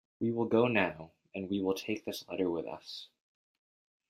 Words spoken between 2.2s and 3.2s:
letter with us.